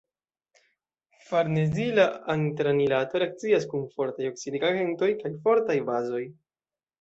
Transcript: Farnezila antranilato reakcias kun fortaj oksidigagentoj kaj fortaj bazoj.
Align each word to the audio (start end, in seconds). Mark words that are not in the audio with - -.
Farnezila 1.25 2.05
antranilato 2.35 3.21
reakcias 3.25 3.69
kun 3.75 3.85
fortaj 3.99 4.31
oksidigagentoj 4.31 5.11
kaj 5.21 5.33
fortaj 5.47 5.79
bazoj. 5.93 6.25